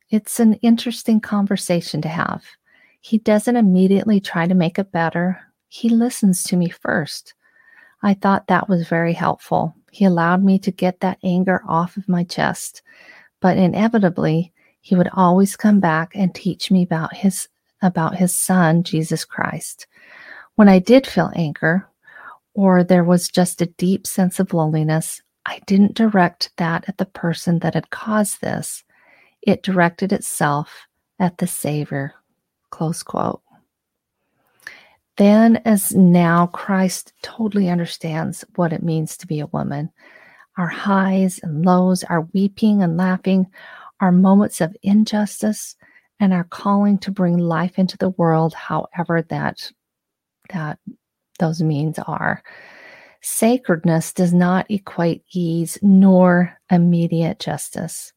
it's 0.10 0.38
an 0.42 0.56
interesting 0.56 1.22
conversation 1.22 2.02
to 2.02 2.10
have. 2.10 2.44
He 3.00 3.20
doesn't 3.20 3.56
immediately 3.56 4.20
try 4.20 4.46
to 4.46 4.54
make 4.54 4.78
it 4.78 4.92
better, 4.92 5.40
he 5.70 5.88
listens 5.88 6.44
to 6.44 6.58
me 6.58 6.68
first. 6.68 7.36
I 8.02 8.16
thought 8.16 8.48
that 8.48 8.68
was 8.68 8.86
very 8.86 9.14
helpful. 9.14 9.76
He 9.94 10.04
allowed 10.04 10.44
me 10.44 10.60
to 10.60 10.72
get 10.72 11.00
that 11.00 11.20
anger 11.24 11.64
off 11.70 11.96
of 11.96 12.10
my 12.10 12.26
chest, 12.26 12.82
but 13.40 13.58
inevitably, 13.58 14.52
he 14.82 14.96
would 14.96 15.10
always 15.14 15.56
come 15.56 15.80
back 15.80 16.12
and 16.16 16.36
teach 16.36 16.70
me 16.70 16.84
about 16.84 17.16
his 17.16 17.48
about 17.82 18.18
his 18.18 18.36
son 18.36 18.84
Jesus 18.84 19.24
Christ. 19.24 19.88
When 20.56 20.68
I 20.68 20.80
did 20.80 21.08
feel 21.08 21.32
anger 21.34 21.88
or 22.54 22.84
there 22.84 23.06
was 23.06 23.30
just 23.30 23.62
a 23.62 23.68
deep 23.68 24.06
sense 24.06 24.42
of 24.42 24.54
loneliness, 24.54 25.22
I 25.46 25.60
didn't 25.66 25.96
direct 25.96 26.52
that 26.58 26.86
at 26.88 26.98
the 26.98 27.06
person 27.06 27.60
that 27.60 27.74
had 27.74 27.90
caused 27.90 28.42
this. 28.42 28.84
it 29.46 29.62
directed 29.64 30.14
itself 30.14 30.88
at 31.20 31.38
the 31.38 31.48
Savior. 31.48 32.14
Close 32.70 33.04
quote. 33.04 33.42
Then, 35.18 35.58
as 35.66 35.92
now, 35.94 36.48
Christ 36.48 37.14
totally 37.22 37.70
understands 37.70 38.44
what 38.56 38.74
it 38.74 38.82
means 38.82 39.16
to 39.18 39.28
be 39.28 39.40
a 39.40 39.48
woman. 39.48 39.92
Our 40.58 40.68
highs 40.68 41.40
and 41.44 41.66
lows, 41.66 42.04
our 42.06 42.22
weeping 42.34 42.82
and 42.82 42.98
laughing, 42.98 43.48
our 44.00 44.12
moments 44.12 44.60
of 44.62 44.76
injustice, 44.82 45.76
and 46.20 46.34
our 46.34 46.46
calling 46.46 46.98
to 47.00 47.12
bring 47.12 47.38
life 47.38 47.78
into 47.78 47.98
the 47.98 48.10
world, 48.10 48.54
however 48.54 49.22
that 49.30 49.72
that 50.50 50.80
those 51.40 51.62
means 51.62 52.00
are. 52.00 52.44
Sacredness 53.26 54.12
does 54.12 54.34
not 54.34 54.70
equate 54.70 55.24
ease 55.32 55.78
nor 55.82 56.60
immediate 56.70 57.40
justice. 57.40 58.12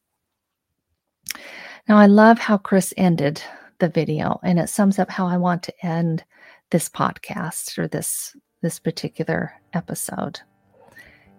Now, 1.87 1.97
I 1.97 2.07
love 2.07 2.37
how 2.37 2.57
Chris 2.57 2.93
ended 2.97 3.41
the 3.79 3.87
video, 3.87 4.37
and 4.43 4.59
it 4.59 4.67
sums 4.67 4.99
up 4.99 5.09
how 5.09 5.25
I 5.25 5.37
want 5.37 5.63
to 5.63 5.85
end 5.85 6.25
this 6.71 6.89
podcast 6.89 7.77
or 7.77 7.87
this 7.87 8.35
this 8.61 8.79
particular 8.79 9.53
episode. 9.73 10.41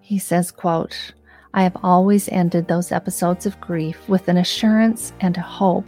He 0.01 0.19
says, 0.19 0.51
quote, 0.51 1.13
I 1.53 1.63
have 1.63 1.77
always 1.83 2.29
ended 2.31 2.69
those 2.69 2.91
episodes 2.91 3.45
of 3.45 3.61
grief 3.61 4.09
with 4.09 4.29
an 4.29 4.39
assurance 4.39 5.13
and 5.21 5.37
a 5.37 5.43
hope 5.43 5.87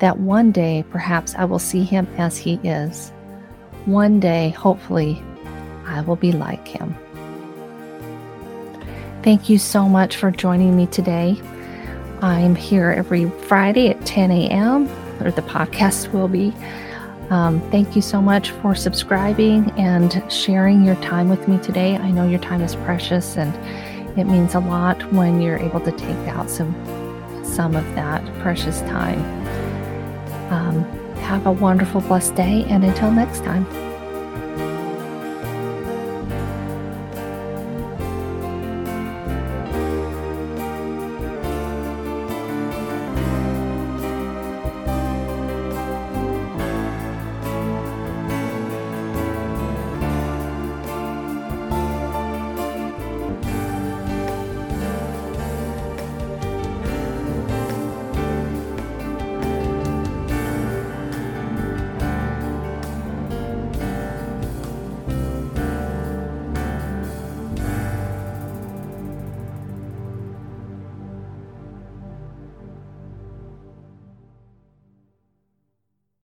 that 0.00 0.18
one 0.18 0.52
day 0.52 0.84
perhaps 0.90 1.34
I 1.36 1.46
will 1.46 1.58
see 1.58 1.84
him 1.84 2.06
as 2.18 2.36
he 2.36 2.54
is. 2.64 3.10
One 3.86 4.20
day, 4.20 4.50
hopefully, 4.50 5.22
I 5.86 6.02
will 6.02 6.16
be 6.16 6.32
like 6.32 6.68
him. 6.68 6.94
Thank 9.24 9.48
you 9.48 9.56
so 9.58 9.88
much 9.88 10.18
for 10.18 10.30
joining 10.30 10.76
me 10.76 10.86
today. 10.86 11.40
I'm 12.20 12.54
here 12.54 12.90
every 12.90 13.30
Friday 13.30 13.88
at 13.88 14.04
10 14.04 14.30
a.m., 14.30 14.86
or 15.22 15.30
the 15.30 15.40
podcast 15.40 16.12
will 16.12 16.28
be. 16.28 16.52
Um, 17.30 17.62
thank 17.70 17.96
you 17.96 18.02
so 18.02 18.20
much 18.20 18.50
for 18.50 18.74
subscribing 18.74 19.70
and 19.78 20.22
sharing 20.30 20.84
your 20.84 20.96
time 20.96 21.30
with 21.30 21.48
me 21.48 21.56
today. 21.60 21.96
I 21.96 22.10
know 22.10 22.28
your 22.28 22.38
time 22.38 22.60
is 22.60 22.76
precious 22.76 23.38
and 23.38 23.54
it 24.18 24.24
means 24.24 24.54
a 24.54 24.60
lot 24.60 25.02
when 25.10 25.40
you're 25.40 25.56
able 25.56 25.80
to 25.80 25.92
take 25.92 26.28
out 26.28 26.50
some 26.50 26.74
some 27.42 27.74
of 27.76 27.84
that 27.94 28.22
precious 28.40 28.80
time. 28.82 29.20
Um, 30.52 30.84
have 31.20 31.46
a 31.46 31.52
wonderful, 31.52 32.02
blessed 32.02 32.34
day, 32.34 32.66
and 32.68 32.84
until 32.84 33.10
next 33.10 33.38
time. 33.38 33.64